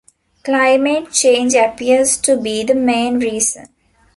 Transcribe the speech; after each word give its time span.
Climate 0.43 1.11
change 1.11 1.53
appears 1.53 2.17
to 2.21 2.35
be 2.35 2.63
the 2.63 2.73
main 2.73 3.19
reason. 3.19 3.67